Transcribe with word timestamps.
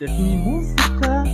Es 0.00 0.10
mi 0.12 0.34
música. 0.34 1.24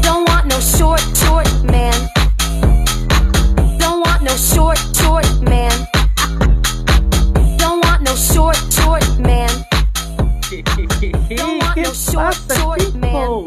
Don't 0.00 0.28
want 0.30 0.46
no 0.46 0.58
short, 0.60 1.02
short 1.14 1.46
man. 1.64 1.92
Don't 3.76 4.00
want 4.00 4.22
no 4.22 4.34
short, 4.38 4.78
short 4.96 5.26
man. 5.42 5.70
Don't 7.58 7.84
want 7.84 8.02
no 8.02 8.16
short, 8.16 8.56
short 8.72 9.04
man. 9.18 9.50
¿Qué, 10.48 10.64
qué 10.64 11.12
pasa, 12.14 12.30
chicos? 12.48 13.44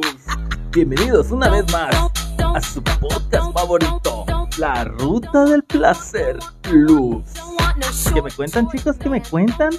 Bienvenidos 0.70 1.32
una 1.32 1.50
vez 1.50 1.72
más 1.72 2.13
a 2.54 2.62
su 2.62 2.84
podcast 2.84 3.52
favorito, 3.54 4.26
La 4.58 4.84
Ruta 4.84 5.46
del 5.46 5.64
Placer 5.64 6.38
Plus. 6.62 7.24
¿Qué 8.14 8.22
me 8.22 8.30
cuentan, 8.30 8.70
chicos? 8.70 8.96
¿Qué 8.98 9.10
me 9.10 9.24
cuentan? 9.24 9.72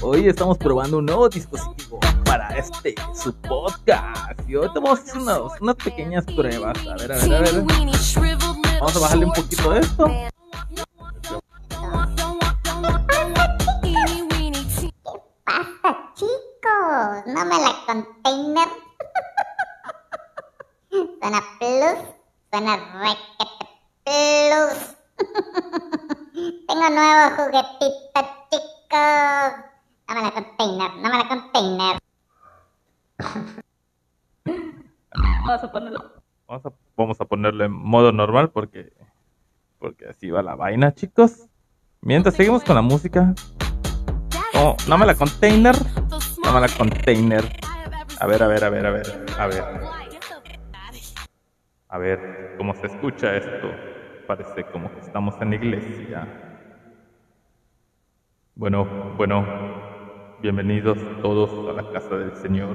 Hoy 0.00 0.28
estamos 0.28 0.56
probando 0.56 0.98
un 0.98 1.06
nuevo 1.06 1.28
dispositivo 1.28 2.00
para 2.24 2.48
este, 2.56 2.94
su 3.14 3.34
podcast. 3.34 4.40
Y 4.48 4.56
hoy 4.56 4.68
vamos 4.74 5.00
a 5.00 5.02
hacer 5.02 5.20
unas, 5.20 5.60
unas 5.60 5.76
pequeñas 5.76 6.24
pruebas. 6.24 6.78
A 6.86 6.94
ver, 6.96 7.12
a 7.12 7.16
ver, 7.16 7.34
a 7.34 7.40
ver. 7.40 7.64
Vamos 8.80 8.96
a 8.96 8.98
bajarle 9.00 9.26
un 9.26 9.32
poquito 9.32 9.70
de 9.72 9.80
esto. 9.80 10.06
Suena 21.24 21.40
plus, 21.58 21.96
suena 22.50 22.76
requete 23.00 23.64
plus. 24.04 24.76
Tengo 26.68 26.90
nuevo 26.90 27.36
juguetito, 27.36 28.20
chicos. 28.50 29.52
No 30.06 30.14
me 30.14 30.22
la 30.22 30.30
container, 30.32 30.90
no 30.96 31.02
me 31.02 31.18
la 31.18 31.28
container. 31.28 31.98
Vamos 35.46 35.64
a 35.64 35.72
ponerlo. 35.72 36.12
Vamos 36.46 36.66
a, 36.66 36.72
vamos 36.96 37.20
a 37.20 37.24
ponerle 37.24 37.64
en 37.66 37.72
modo 37.72 38.12
normal 38.12 38.50
porque, 38.50 38.92
porque 39.78 40.06
así 40.08 40.30
va 40.30 40.42
la 40.42 40.54
vaina, 40.56 40.92
chicos. 40.94 41.48
Mientras 42.02 42.34
seguimos 42.34 42.62
con 42.64 42.74
la 42.74 42.82
música. 42.82 43.34
Oh, 44.54 44.76
no 44.88 44.98
me 44.98 45.06
la 45.06 45.14
container. 45.14 45.74
No 46.44 46.52
me 46.52 46.60
la 46.60 46.68
container. 46.68 47.50
A 48.20 48.26
ver, 48.26 48.42
a 48.42 48.46
ver, 48.46 48.64
a 48.64 48.68
ver, 48.70 48.86
a 48.86 48.90
ver, 48.90 49.26
a 49.38 49.46
ver. 49.46 50.03
A 51.94 51.98
ver 51.98 52.54
cómo 52.58 52.74
se 52.74 52.88
escucha 52.88 53.36
esto. 53.36 53.70
Parece 54.26 54.64
como 54.64 54.92
que 54.92 54.98
estamos 54.98 55.40
en 55.40 55.52
iglesia. 55.52 56.26
Bueno, 58.56 59.14
bueno. 59.16 59.46
Bienvenidos 60.42 60.98
todos 61.22 61.70
a 61.70 61.80
la 61.80 61.92
casa 61.92 62.16
del 62.16 62.34
Señor. 62.34 62.74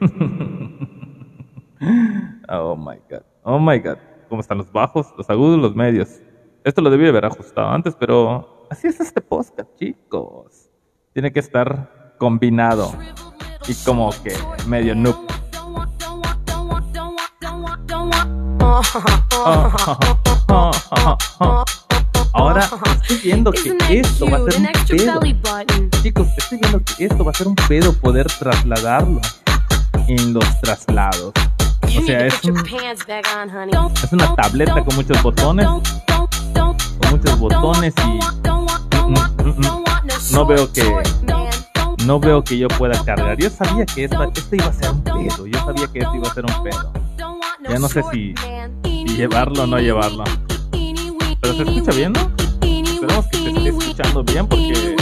oh 2.48 2.74
my 2.74 2.98
god. 3.08 3.22
Oh 3.44 3.60
my 3.60 3.78
god. 3.78 3.98
¿Cómo 4.28 4.40
están 4.40 4.58
los 4.58 4.72
bajos, 4.72 5.14
los 5.16 5.30
agudos, 5.30 5.60
los 5.60 5.76
medios? 5.76 6.20
Esto 6.64 6.82
lo 6.82 6.90
debí 6.90 7.06
haber 7.06 7.24
ajustado 7.24 7.68
antes, 7.68 7.94
pero 7.94 8.66
así 8.68 8.88
es 8.88 8.98
este 8.98 9.20
podcast, 9.20 9.72
chicos. 9.76 10.72
Tiene 11.12 11.32
que 11.32 11.38
estar 11.38 12.16
combinado 12.18 12.92
y 13.68 13.74
como 13.84 14.10
que 14.24 14.32
medio 14.66 14.96
noob. 14.96 15.25
Ahora 22.32 22.68
estoy 23.00 23.16
viendo 23.22 23.50
que 23.52 23.76
esto 24.00 24.26
va 24.30 24.38
a 24.38 24.50
ser 24.50 24.60
un 24.60 24.66
pedo. 24.96 25.20
Chicos, 26.02 26.28
estoy 26.36 26.58
viendo 26.58 26.82
que 26.84 27.04
esto 27.06 27.24
va 27.24 27.30
a 27.30 27.34
ser 27.34 27.48
un 27.48 27.54
pedo 27.56 27.92
poder 27.94 28.26
trasladarlo 28.26 29.20
en 30.08 30.34
los 30.34 30.60
traslados. 30.60 31.32
O 31.98 32.02
sea, 32.06 32.26
es, 32.26 32.44
un- 32.44 32.56
es 34.02 34.12
una 34.12 34.34
tableta 34.34 34.84
con 34.84 34.96
muchos 34.96 35.22
botones. 35.22 35.66
Con 37.00 37.10
muchos 37.10 37.38
botones 37.38 37.94
y 38.04 38.18
no 40.32 40.44
veo 40.46 40.70
que 40.72 40.82
no 42.04 42.20
veo 42.20 42.44
que 42.44 42.58
yo 42.58 42.68
pueda 42.68 43.02
cargar. 43.04 43.36
Yo 43.38 43.48
sabía 43.50 43.86
que 43.86 44.04
esta, 44.04 44.24
esto 44.24 44.54
iba 44.56 44.66
a 44.66 44.72
ser 44.72 44.90
un 44.90 45.02
pedo. 45.02 45.46
Yo 45.46 45.58
sabía 45.64 45.86
que 45.88 45.98
esto 46.00 46.14
iba 46.14 46.28
a 46.28 46.34
ser 46.34 46.44
un 46.44 46.62
pedo. 46.62 46.92
Ya 47.68 47.78
no 47.80 47.88
sé 47.88 48.00
si 48.12 48.32
llevarlo 49.06 49.62
o 49.64 49.66
no 49.66 49.78
llevarlo. 49.78 50.24
Pero 51.40 51.54
se 51.54 51.62
escucha 51.62 51.92
bien, 51.92 52.12
¿no? 52.12 52.30
Esperemos 52.62 53.26
que 53.28 53.38
se 53.38 53.48
esté 53.50 53.68
escuchando 53.68 54.24
bien 54.24 54.46
porque 54.48 54.96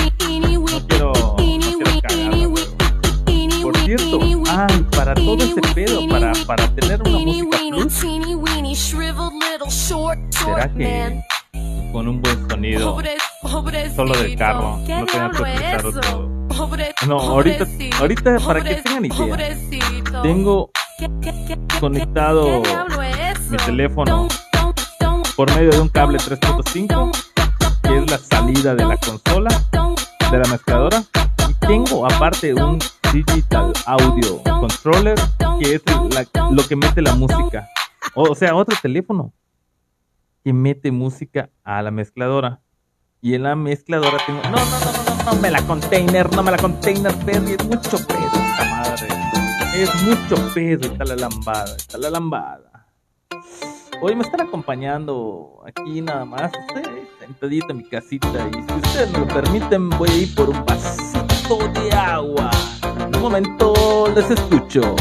no 0.71 0.87
quiero, 0.89 1.13
no 1.13 1.37
quiero 1.37 2.01
cagarla, 2.03 2.49
pero- 2.55 3.63
Por 3.63 3.77
cierto, 3.79 4.19
ay, 4.51 4.87
para 4.97 5.15
todo 5.15 5.39
ese 5.45 5.61
pedo, 5.75 6.07
para, 6.09 6.33
para 6.47 6.69
tener 6.75 7.01
una 7.03 7.19
música 7.43 7.59
plus, 7.71 7.93
¿será 10.33 10.69
que 10.75 11.21
con 11.93 12.09
un 12.09 12.21
buen 12.21 12.49
sonido 12.51 12.97
solo 13.95 14.15
del 14.15 14.37
carro 14.37 14.79
no 15.01 15.07
tenga 15.07 15.31
que 15.31 15.43
utilizar 15.43 15.87
otro? 15.87 16.31
No, 17.07 17.19
ahorita, 17.21 17.67
ahorita 18.01 18.39
para 18.47 18.61
que 18.63 18.75
tengan 18.83 19.05
idea, 19.07 19.17
tengo 20.23 20.71
conectado 21.81 22.63
mi 23.51 23.57
teléfono 23.59 24.29
por 25.37 25.53
medio 25.55 25.71
de 25.71 25.81
un 25.81 25.89
cable 25.89 26.19
3.5, 26.19 27.11
que 27.83 27.97
es 27.99 28.11
la 28.11 28.19
salida 28.19 28.75
de 28.75 28.85
la 28.85 28.97
consola, 28.97 29.51
de 30.31 30.39
la 30.39 30.49
mezcladora, 30.49 31.03
y 31.49 31.55
tengo 31.67 32.07
aparte 32.07 32.55
un 32.55 32.79
digital 33.13 33.73
audio 33.87 34.43
controller, 34.43 35.19
que 35.61 35.75
es 35.77 35.83
la- 36.15 36.51
lo 36.51 36.63
que 36.67 36.77
mete 36.77 37.03
la 37.03 37.15
música. 37.15 37.69
O 38.15 38.35
sea, 38.35 38.55
otro 38.55 38.77
teléfono 38.81 39.33
que 40.45 40.53
mete 40.53 40.91
música 40.93 41.51
a 41.65 41.83
la 41.83 41.91
mezcladora. 41.91 42.61
Y 43.21 43.35
en 43.35 43.43
la 43.45 43.57
mezcladora 43.57 44.19
tengo. 44.27 44.43
No, 44.43 44.51
no, 44.51 44.57
no, 44.57 44.61
no, 44.61 45.25
no, 45.25 45.33
no 45.33 45.41
me 45.41 45.51
la 45.51 45.63
container, 45.63 46.31
no 46.33 46.43
me 46.43 46.51
la 46.51 46.59
container, 46.59 47.15
Perry, 47.25 47.53
es 47.59 47.65
mucho 47.65 47.97
pedo 48.07 48.27
esta 48.35 48.65
madre. 48.67 49.09
Es 49.75 50.03
mucho 50.03 50.37
pedo, 50.55 50.87
está 50.93 51.05
la 51.05 51.17
lambada, 51.17 51.75
está 51.75 51.97
la 51.99 52.11
lambada. 52.11 52.74
Hoy 54.01 54.15
me 54.15 54.23
están 54.23 54.43
acompañando 54.43 55.63
aquí 55.65 56.01
nada 56.01 56.25
más, 56.25 56.53
sentadito 57.19 57.67
en 57.71 57.77
mi 57.79 57.85
casita 57.85 58.29
y 58.51 58.55
si 58.55 58.73
ustedes 58.73 59.11
me 59.13 59.19
lo 59.21 59.29
permiten 59.29 59.91
voy 59.91 60.09
a 60.11 60.17
ir 60.17 60.35
por 60.35 60.51
un 60.51 60.65
vasito 60.65 61.69
de 61.69 61.93
agua. 61.93 62.51
En 62.99 63.17
un 63.17 63.23
momento 63.23 64.13
les 64.15 64.31
escucho. 64.31 64.95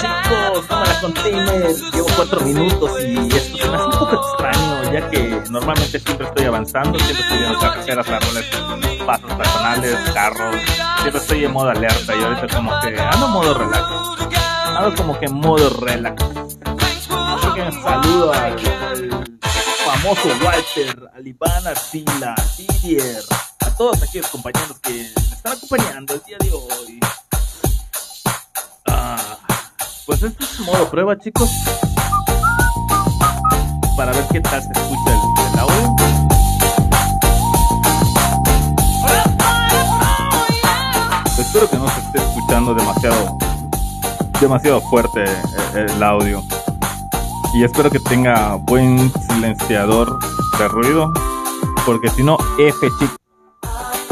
Chicos, 0.00 0.64
la 0.70 1.00
container. 1.00 1.74
Llevo 1.92 2.06
cuatro 2.16 2.40
minutos 2.40 2.90
y 3.04 3.36
esto 3.36 3.56
se 3.58 3.68
me 3.68 3.76
hace 3.76 3.84
un 3.84 3.98
poco 3.98 4.14
extraño, 4.14 4.92
ya 4.92 5.10
que 5.10 5.42
normalmente 5.50 6.00
siempre 6.00 6.26
estoy 6.26 6.44
avanzando, 6.46 6.98
siempre 6.98 7.22
estoy 7.22 7.38
viendo 7.38 7.58
carreteras, 7.58 8.08
árboles, 8.08 8.44
pasos 9.06 9.32
personales, 9.32 9.96
carros, 10.14 10.56
siempre 11.00 11.20
estoy 11.20 11.44
en 11.44 11.52
modo 11.52 11.70
alerta 11.70 12.16
y 12.16 12.22
ahorita 12.22 12.56
como 12.56 12.80
que 12.80 13.00
ando 13.00 13.26
en 13.26 13.32
modo 13.32 13.54
relax, 13.54 13.86
ando 14.66 14.94
como 14.94 15.18
que 15.18 15.26
en 15.26 15.34
modo 15.34 15.70
relax. 15.80 16.22
Así 17.10 17.46
que 17.54 17.72
saludo 17.82 18.32
al, 18.32 18.52
al 18.52 19.38
famoso 19.84 20.28
Walter, 20.44 21.10
al 21.14 21.26
Iván 21.26 21.66
Arcila, 21.66 22.34
a 22.36 22.44
Didier, 22.56 23.22
a 23.60 23.70
todos 23.76 24.02
aquellos 24.02 24.28
compañeros 24.28 24.78
que 24.80 24.90
me 24.90 25.36
están 25.36 25.52
acompañando 25.52 26.14
el 26.14 26.22
día 26.22 26.36
de 26.40 26.50
hoy. 26.52 27.01
Pues 30.06 30.22
este 30.22 30.44
es 30.44 30.60
modo 30.60 30.88
prueba, 30.90 31.16
chicos. 31.18 31.50
Para 33.96 34.12
ver 34.12 34.24
qué 34.32 34.40
tal 34.40 34.62
se 34.62 34.72
escucha 34.72 35.12
el, 35.52 35.58
audio. 35.58 35.96
Espero 41.38 41.68
que 41.68 41.76
no 41.76 41.88
se 41.88 42.00
esté 42.00 42.18
escuchando 42.18 42.74
demasiado, 42.74 43.38
demasiado 44.40 44.80
fuerte 44.82 45.24
el, 45.74 45.90
el 45.90 46.02
audio. 46.02 46.42
Y 47.54 47.64
espero 47.64 47.90
que 47.90 48.00
tenga 48.00 48.54
buen 48.54 49.12
silenciador 49.28 50.18
de 50.58 50.68
ruido. 50.68 51.12
Porque 51.84 52.08
si 52.10 52.22
no, 52.22 52.38
F 52.58 52.88
chicos. 52.98 53.16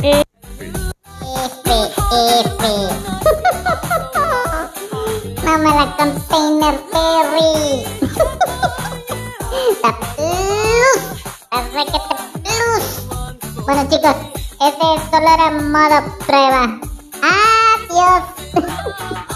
Efe, 0.03 0.23
Efe. 2.41 2.60
Bueno 13.65 13.89
chicos, 13.89 14.17
este 14.61 14.87
solo 15.11 15.29
era 15.33 15.51
modo 15.51 16.17
prueba. 16.27 16.81
Adiós. 17.23 18.23